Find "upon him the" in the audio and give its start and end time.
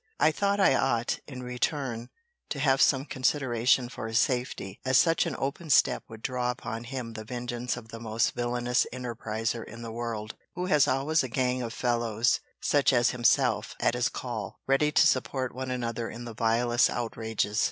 6.49-7.23